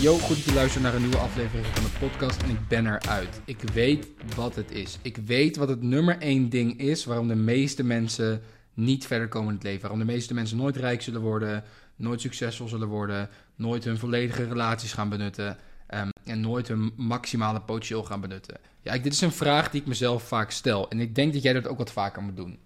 [0.00, 2.86] Yo, goed dat je luistert naar een nieuwe aflevering van de podcast en ik ben
[2.86, 3.40] eruit.
[3.44, 4.06] Ik weet
[4.36, 4.98] wat het is.
[5.02, 8.42] Ik weet wat het nummer één ding is waarom de meeste mensen
[8.74, 9.80] niet verder komen in het leven.
[9.80, 11.64] Waarom de meeste mensen nooit rijk zullen worden,
[11.96, 17.60] nooit succesvol zullen worden, nooit hun volledige relaties gaan benutten ehm, en nooit hun maximale
[17.60, 18.56] potentieel gaan benutten.
[18.80, 21.42] Ja, ik, dit is een vraag die ik mezelf vaak stel en ik denk dat
[21.42, 22.58] jij dat ook wat vaker moet doen.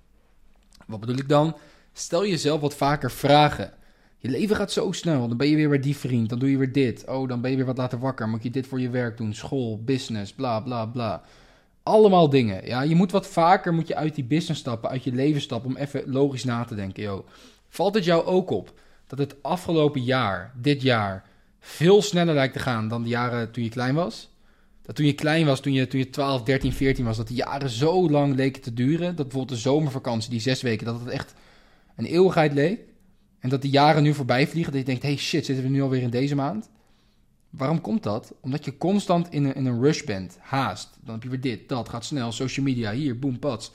[0.87, 1.57] Wat bedoel ik dan?
[1.97, 3.73] Stel jezelf wat vaker vragen.
[4.19, 5.29] Je leven gaat zo snel.
[5.29, 6.29] Dan ben je weer bij die vriend.
[6.29, 7.05] Dan doe je weer dit.
[7.09, 8.29] Oh, dan ben je weer wat later wakker.
[8.29, 9.35] Moet je dit voor je werk doen?
[9.35, 11.23] School, business, bla bla bla.
[11.83, 12.67] Allemaal dingen.
[12.67, 15.71] Ja, je moet wat vaker moet je uit die business stappen, uit je leven stappen
[15.71, 17.03] om even logisch na te denken.
[17.03, 17.25] Yo.
[17.69, 18.73] Valt het jou ook op
[19.07, 21.25] dat het afgelopen jaar, dit jaar,
[21.61, 24.33] veel sneller lijkt te gaan dan de jaren toen je klein was?
[24.83, 27.37] Dat toen je klein was, toen je, toen je 12, 13, 14 was, dat die
[27.37, 29.17] jaren zo lang leken te duren.
[29.17, 31.35] Dat bijvoorbeeld de zomervakantie, die zes weken, dat het echt
[31.97, 32.81] een eeuwigheid leek.
[33.39, 35.83] En dat die jaren nu voorbij vliegen, dat je denkt, hey shit, zitten we nu
[35.83, 36.71] alweer in deze maand?
[37.51, 38.35] Waarom komt dat?
[38.41, 40.99] Omdat je constant in een, in een rush bent, haast.
[41.05, 43.73] Dan heb je weer dit, dat, gaat snel, social media, hier, boom, pats.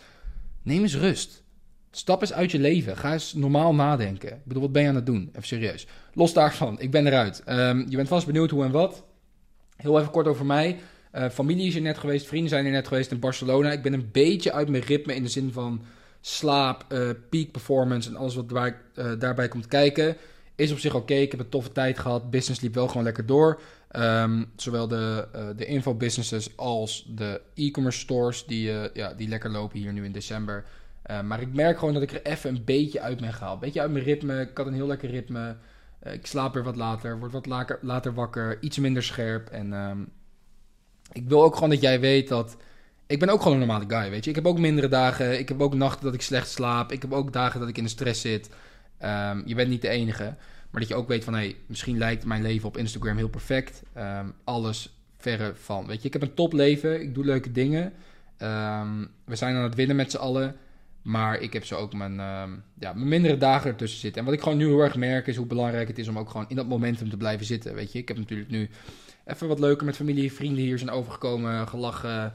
[0.62, 1.44] Neem eens rust.
[1.92, 2.98] Stap eens uit je leven.
[2.98, 4.30] Ga eens normaal nadenken.
[4.30, 5.30] Ik bedoel, wat ben je aan het doen?
[5.30, 5.88] Even serieus.
[6.14, 7.44] Los daarvan, ik ben eruit.
[7.48, 9.04] Um, je bent vast benieuwd hoe en wat.
[9.76, 10.80] Heel even kort over mij.
[11.16, 13.72] Uh, familie is er net geweest, vrienden zijn er net geweest in Barcelona.
[13.72, 15.82] Ik ben een beetje uit mijn ritme in de zin van
[16.22, 20.18] slaap, uh, peak performance en alles wat waar, uh, daarbij komt kijken.
[20.56, 21.14] Is op zich oké.
[21.14, 22.30] Ik heb een toffe tijd gehad.
[22.30, 23.62] Business liep wel gewoon lekker door.
[23.96, 29.80] Um, zowel de, uh, de info-businesses als de e-commerce stores die, ja, die lekker lopen
[29.80, 30.66] hier nu in december.
[31.24, 33.54] maar ik merk gewoon dat ik er even een beetje uit ben gehaald.
[33.54, 34.42] Een beetje uit mijn ritme.
[34.42, 35.56] Ik had een heel lekker ritme.
[36.04, 37.20] ik slaap weer wat later.
[37.20, 37.46] Word wat
[37.82, 38.62] later, wakker.
[38.62, 39.50] Iets minder scherp.
[39.50, 40.12] En um,
[41.12, 42.58] ik wil ook gewoon dat jij weet dat
[43.10, 44.30] ik ben ook gewoon een normale guy, weet je.
[44.30, 45.40] Ik heb ook mindere dagen.
[45.40, 46.92] Ik heb ook nachten dat ik slecht slaap.
[46.92, 48.50] Ik heb ook dagen dat ik in de stress zit.
[49.04, 50.36] Um, je bent niet de enige.
[50.70, 53.30] Maar dat je ook weet van, hé, hey, misschien lijkt mijn leven op Instagram heel
[53.30, 53.84] perfect.
[53.98, 55.88] Um, alles verre van.
[55.88, 57.02] Weet je, ik heb een topleven.
[57.02, 57.84] Ik doe leuke dingen.
[58.38, 60.56] Um, we zijn aan het winnen met z'n allen.
[61.02, 62.16] Maar ik heb zo ook mijn,
[62.80, 64.20] ja, mijn mindere dagen ertussen zitten.
[64.20, 66.30] En wat ik gewoon nu heel erg merk is hoe belangrijk het is om ook
[66.30, 67.76] gewoon in dat momentum te blijven zitten.
[67.76, 68.70] Weet je, ik heb natuurlijk nu
[69.26, 72.34] even wat leuker met familie, vrienden hier zijn overgekomen, gelachen.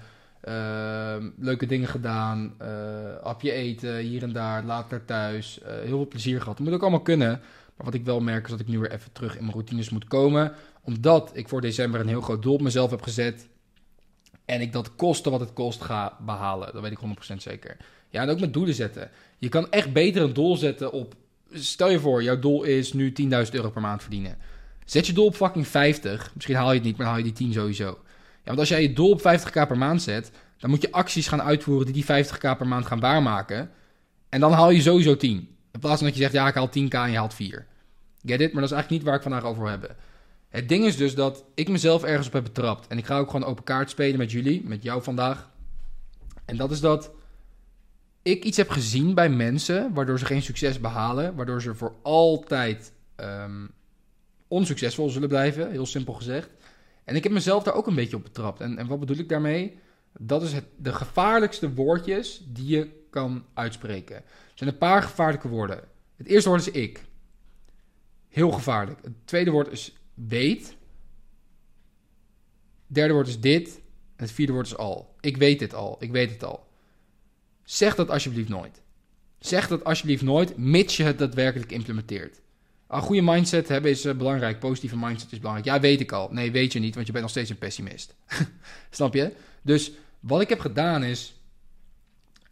[0.48, 2.68] Uh, leuke dingen gedaan, uh,
[3.22, 5.58] hapje eten hier en daar, later thuis.
[5.62, 6.56] Uh, heel veel plezier gehad.
[6.56, 7.40] Dat moet ook allemaal kunnen.
[7.76, 9.90] Maar wat ik wel merk is dat ik nu weer even terug in mijn routines
[9.90, 10.52] moet komen.
[10.82, 13.48] Omdat ik voor december een heel groot doel op mezelf heb gezet.
[14.44, 16.72] En ik dat kosten wat het kost ga behalen.
[16.72, 17.76] Dat weet ik 100% zeker.
[18.08, 19.10] Ja, en ook met doelen zetten.
[19.38, 21.14] Je kan echt beter een doel zetten op...
[21.52, 24.38] Stel je voor, jouw doel is nu 10.000 euro per maand verdienen.
[24.84, 26.30] Zet je doel op fucking 50.
[26.34, 27.98] Misschien haal je het niet, maar haal je die 10 sowieso.
[28.44, 31.42] Want als jij je doel op 50k per maand zet, dan moet je acties gaan
[31.42, 33.70] uitvoeren die die 50k per maand gaan waarmaken.
[34.28, 35.48] En dan haal je sowieso 10.
[35.72, 37.66] In plaats van dat je zegt, ja, ik haal 10k en je haalt 4.
[38.24, 38.52] Get it?
[38.52, 39.96] Maar dat is eigenlijk niet waar ik vandaag over wil hebben.
[40.48, 42.86] Het ding is dus dat ik mezelf ergens op heb betrapt.
[42.86, 45.50] En ik ga ook gewoon open kaart spelen met jullie, met jou vandaag.
[46.44, 47.10] En dat is dat
[48.22, 51.34] ik iets heb gezien bij mensen waardoor ze geen succes behalen.
[51.34, 53.70] Waardoor ze voor altijd um,
[54.48, 56.48] onsuccesvol zullen blijven, heel simpel gezegd.
[57.04, 58.60] En ik heb mezelf daar ook een beetje op betrapt.
[58.60, 59.78] En, en wat bedoel ik daarmee?
[60.18, 64.16] Dat is het, de gevaarlijkste woordjes die je kan uitspreken.
[64.16, 65.80] Er zijn een paar gevaarlijke woorden.
[66.16, 67.04] Het eerste woord is ik.
[68.28, 68.98] Heel gevaarlijk.
[69.02, 70.66] Het tweede woord is weet.
[72.86, 73.82] Het derde woord is dit.
[74.16, 75.14] En het vierde woord is al.
[75.20, 75.96] Ik weet dit al.
[76.00, 76.68] Ik weet het al.
[77.62, 78.82] Zeg dat alsjeblieft nooit.
[79.38, 82.40] Zeg dat alsjeblieft nooit, mits je het daadwerkelijk implementeert.
[82.88, 84.58] Een goede mindset hebben is uh, belangrijk.
[84.58, 85.66] Positieve mindset is belangrijk.
[85.66, 86.28] Ja, weet ik al.
[86.30, 88.14] Nee, weet je niet, want je bent nog steeds een pessimist.
[88.90, 89.32] Snap je?
[89.62, 91.34] Dus wat ik heb gedaan is.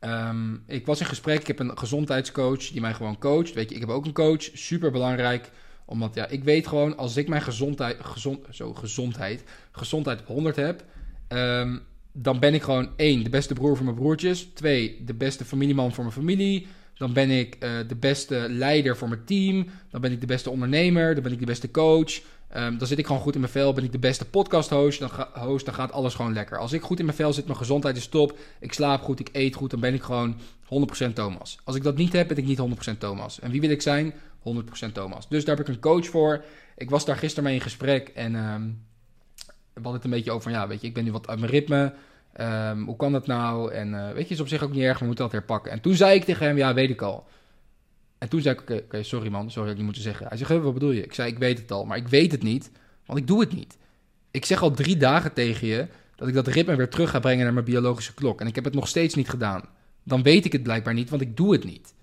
[0.00, 1.40] Um, ik was in gesprek.
[1.40, 3.52] Ik heb een gezondheidscoach die mij gewoon coacht.
[3.52, 4.42] Weet je, ik heb ook een coach.
[4.52, 5.50] Super belangrijk.
[5.84, 10.84] Omdat ja, ik weet gewoon als ik mijn gezondheid, gezond, zo, gezondheid, gezondheid 100 heb.
[11.28, 11.82] Um,
[12.12, 14.48] dan ben ik gewoon één, de beste broer voor mijn broertjes.
[14.54, 16.66] Twee, de beste familieman voor mijn familie.
[17.02, 19.66] Dan ben ik uh, de beste leider voor mijn team.
[19.90, 21.14] Dan ben ik de beste ondernemer.
[21.14, 22.20] Dan ben ik de beste coach.
[22.56, 23.72] Um, dan zit ik gewoon goed in mijn vel.
[23.72, 24.98] Ben ik de beste podcast host.
[24.98, 25.64] Dan, host.
[25.64, 26.58] dan gaat alles gewoon lekker.
[26.58, 28.38] Als ik goed in mijn vel zit, mijn gezondheid is top.
[28.60, 29.70] Ik slaap goed, ik eet goed.
[29.70, 30.36] Dan ben ik gewoon
[31.08, 31.58] 100% Thomas.
[31.64, 32.60] Als ik dat niet heb, ben ik niet
[32.94, 33.40] 100% Thomas.
[33.40, 34.12] En wie wil ik zijn?
[34.12, 35.28] 100% Thomas.
[35.28, 36.44] Dus daar heb ik een coach voor.
[36.76, 38.08] Ik was daar gisteren mee in gesprek.
[38.08, 38.84] En um,
[39.46, 41.52] we hadden het een beetje over ja, weet je, ik ben nu wat uit mijn
[41.52, 41.94] ritme.
[42.40, 43.72] Um, hoe kan dat nou?
[43.72, 45.72] En uh, weet je, is op zich ook niet erg, we moeten dat herpakken.
[45.72, 47.26] En toen zei ik tegen hem, ja, weet ik al.
[48.18, 50.26] En toen zei ik, oké, sorry man, sorry dat ik niet moeten zeggen.
[50.26, 51.04] Hij zegt, wat bedoel je?
[51.04, 52.70] Ik zei, ik weet het al, maar ik weet het niet,
[53.06, 53.76] want ik doe het niet.
[54.30, 55.86] Ik zeg al drie dagen tegen je
[56.16, 58.40] dat ik dat ritme weer terug ga brengen naar mijn biologische klok.
[58.40, 59.62] En ik heb het nog steeds niet gedaan.
[60.02, 61.94] Dan weet ik het blijkbaar niet, want ik doe het niet.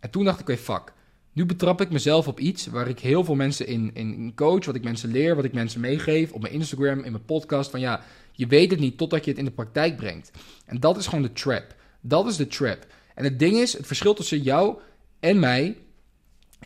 [0.00, 0.92] En toen dacht ik, oké, fuck.
[1.32, 4.74] Nu betrap ik mezelf op iets waar ik heel veel mensen in, in coach, wat
[4.74, 7.70] ik mensen leer, wat ik mensen meegeef op mijn Instagram, in mijn podcast.
[7.70, 8.02] Van ja,
[8.32, 10.30] je weet het niet totdat je het in de praktijk brengt.
[10.66, 11.74] En dat is gewoon de trap.
[12.00, 12.86] Dat is de trap.
[13.14, 14.78] En het ding is, het verschil tussen jou
[15.20, 15.76] en mij.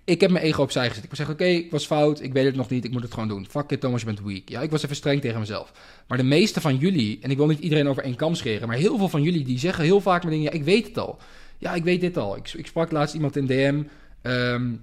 [0.05, 1.05] Ik heb mijn ego opzij gezet.
[1.05, 3.13] Ik wil zeggen, oké, ik was fout, ik weet het nog niet, ik moet het
[3.13, 3.47] gewoon doen.
[3.51, 4.49] Fuck it, Thomas, je bent weak.
[4.49, 5.73] Ja, ik was even streng tegen mezelf.
[6.09, 8.77] Maar de meeste van jullie, en ik wil niet iedereen over één kam scheren, maar
[8.77, 11.19] heel veel van jullie die zeggen heel vaak met dingen, ja, ik weet het al.
[11.59, 12.37] Ja, ik weet dit al.
[12.37, 13.83] Ik, ik sprak laatst iemand in DM,
[14.23, 14.75] ehm,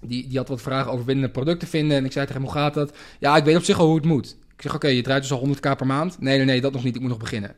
[0.00, 1.96] die, die had wat vragen over winnende producten vinden.
[1.96, 2.96] En ik zei tegen hem, hoe gaat dat?
[3.20, 4.36] Ja, ik weet op zich al hoe het moet.
[4.56, 6.20] Ik zeg, oké, je draait dus al 100k per maand?
[6.20, 7.54] Nee, nee, nee, dat nog niet, ik moet nog beginnen.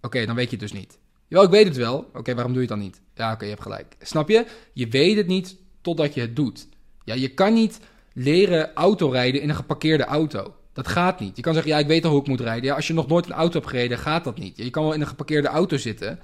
[0.00, 0.98] Oké, dan weet je het dus niet.
[1.28, 2.10] Jawel, ik weet het wel.
[2.14, 3.00] Oké, waarom doe je het dan niet?
[3.14, 3.96] Ja, oké, je hebt gelijk.
[4.00, 4.46] Snap je?
[4.72, 6.68] Je weet het niet totdat je het doet.
[7.04, 7.80] Ja, je kan niet
[8.12, 10.54] leren autorijden in een geparkeerde auto.
[10.72, 11.36] Dat gaat niet.
[11.36, 12.64] Je kan zeggen, ja, ik weet al hoe ik moet rijden.
[12.64, 14.56] Ja, als je nog nooit een auto hebt gereden, gaat dat niet.
[14.56, 16.18] Je kan wel in een geparkeerde auto zitten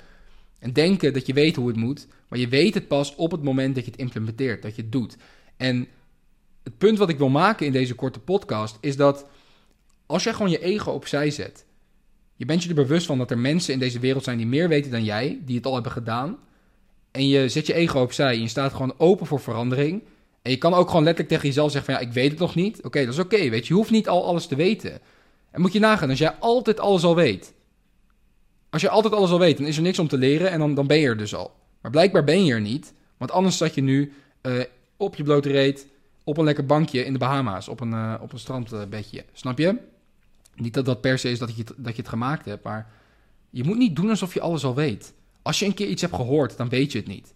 [0.61, 3.43] en denken dat je weet hoe het moet, maar je weet het pas op het
[3.43, 5.17] moment dat je het implementeert, dat je het doet.
[5.57, 5.89] En
[6.63, 9.27] het punt wat ik wil maken in deze korte podcast is dat
[10.07, 11.65] als jij gewoon je ego opzij zet,
[12.37, 14.69] je bent je er bewust van dat er mensen in deze wereld zijn die meer
[14.69, 16.39] weten dan jij, die het al hebben gedaan,
[17.11, 20.03] en je zet je ego opzij en je staat gewoon open voor verandering.
[20.43, 22.55] En je kan ook gewoon letterlijk tegen jezelf zeggen van ja, ik weet het nog
[22.55, 22.83] niet.
[22.83, 23.73] Oké, dat is oké, weet je.
[23.73, 25.01] Je hoeft niet al alles te weten.
[25.51, 27.55] En moet je nagaan, als jij altijd alles al weet.
[28.71, 30.75] Als je altijd alles al weet, dan is er niks om te leren en dan,
[30.75, 31.53] dan ben je er dus al.
[31.81, 34.13] Maar blijkbaar ben je er niet, want anders zat je nu
[34.43, 34.63] uh,
[34.97, 35.87] op je blote reet,
[36.25, 39.25] op een lekker bankje in de Bahama's, op een, uh, op een strandbedje.
[39.33, 39.77] Snap je?
[40.55, 42.91] Niet dat dat per se is dat je, dat je het gemaakt hebt, maar
[43.51, 45.13] je moet niet doen alsof je alles al weet.
[45.43, 47.35] Als je een keer iets hebt gehoord, dan weet je het niet.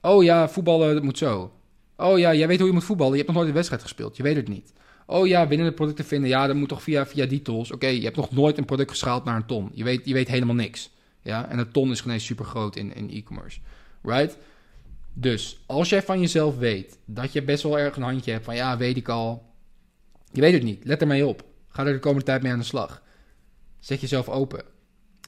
[0.00, 1.52] Oh ja, voetballen, dat moet zo.
[1.96, 3.12] Oh ja, jij weet hoe je moet voetballen.
[3.12, 4.16] Je hebt nog nooit een wedstrijd gespeeld.
[4.16, 4.72] Je weet het niet.
[5.06, 6.28] Oh ja, winnende producten vinden.
[6.28, 7.72] Ja, dat moet toch via, via die tools.
[7.72, 9.70] Oké, je hebt nog nooit een product geschaald naar een ton.
[9.72, 10.90] Je weet, je weet helemaal niks.
[11.22, 13.60] Ja, en een ton is gewoon super groot in, in e-commerce.
[14.02, 14.38] Right?
[15.12, 18.54] Dus als jij van jezelf weet dat je best wel erg een handje hebt van
[18.54, 19.52] ja, weet ik al.
[20.32, 20.84] Je weet het niet.
[20.84, 21.44] Let ermee op.
[21.68, 23.02] Ga er de komende tijd mee aan de slag.
[23.78, 24.64] Zet jezelf open.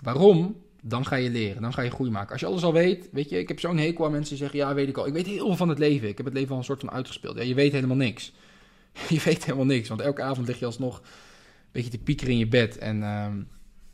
[0.03, 0.57] Waarom?
[0.89, 2.33] dan ga je leren, dan ga je groei maken.
[2.33, 4.59] Als je alles al weet, weet je, ik heb zo'n hekel aan mensen die zeggen,
[4.59, 5.07] ja, weet ik al.
[5.07, 6.09] Ik weet heel veel van het leven.
[6.09, 7.37] Ik heb het leven al een soort van uitgespeeld.
[7.37, 8.33] Ja, je weet helemaal niks.
[9.09, 12.39] je weet helemaal niks, want elke avond lig je alsnog een beetje te piekeren in
[12.39, 12.79] je bed.
[12.79, 13.37] En ehm,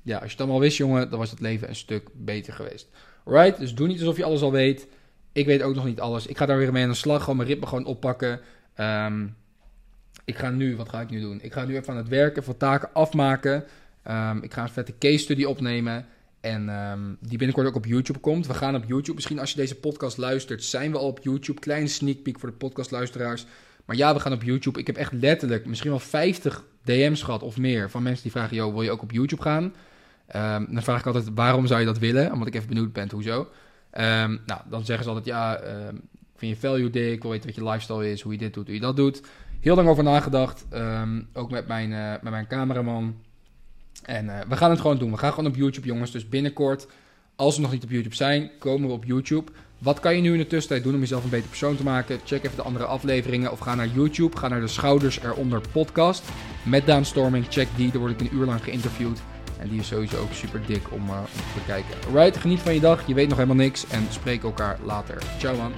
[0.02, 2.88] ja, als je het allemaal wist, jongen, dan was het leven een stuk beter geweest.
[3.25, 3.58] Right?
[3.58, 4.87] Dus doe niet alsof je alles al weet.
[5.32, 6.26] Ik weet ook nog niet alles.
[6.26, 8.40] Ik ga daar weer mee aan de slag, gewoon mijn ritme gewoon oppakken.
[8.75, 9.26] Ehm,
[10.25, 11.38] ik ga nu, wat ga ik nu doen?
[11.43, 13.64] Ik ga nu even aan het werken, van taken afmaken.
[14.02, 16.06] Ehm, ik ga een vette case study opnemen.
[16.40, 18.46] En um, die binnenkort ook op YouTube komt.
[18.46, 19.14] We gaan op YouTube.
[19.14, 21.60] Misschien als je deze podcast luistert, zijn we al op YouTube.
[21.60, 23.46] Kleine sneak peek voor de podcastluisteraars.
[23.84, 24.79] Maar ja, we gaan op YouTube.
[24.79, 28.56] Ik heb echt letterlijk misschien wel 50 DM's gehad of meer van mensen die vragen:
[28.56, 29.62] Yo, wil je ook op YouTube gaan?
[29.64, 32.32] Um, dan vraag ik altijd: waarom zou je dat willen?
[32.32, 33.38] Omdat ik even benieuwd ben, hoezo?
[33.40, 35.61] Um, nou, dan zeggen ze altijd: ja,
[36.37, 37.12] vind je value dik?
[37.12, 39.23] Ik wil weten wat je lifestyle is, hoe je dit doet, hoe je dat doet.
[39.61, 40.64] Heel lang over nagedacht.
[41.32, 43.17] ook met mijn, uh, met mijn cameraman.
[44.02, 45.11] En uh, we gaan het gewoon doen.
[45.11, 46.11] We gaan gewoon op YouTube, jongens.
[46.11, 46.87] Dus binnenkort,
[47.37, 49.52] als we nog niet op YouTube zijn, komen we op YouTube.
[49.82, 52.20] Wat kan je nu in de tussentijd doen om jezelf een beter persoon te maken?
[52.25, 54.37] Check even de andere afleveringen of ga naar YouTube.
[54.37, 56.25] Ga naar de Schouders Eronder podcast
[56.62, 57.46] met Daan Storming.
[57.49, 59.23] Check die, daar word ik een uur lang geïnterviewd.
[59.58, 61.94] En die is sowieso ook super dik om, om te bekijken.
[62.06, 63.06] Alright, geniet van je dag.
[63.06, 65.23] Je weet nog helemaal niks en spreek elkaar later.
[65.38, 65.73] Ciao man.